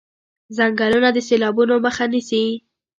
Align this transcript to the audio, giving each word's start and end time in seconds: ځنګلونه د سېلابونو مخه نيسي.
ځنګلونه 0.57 1.09
د 1.13 1.17
سېلابونو 1.27 1.73
مخه 1.85 2.05
نيسي. 2.11 2.43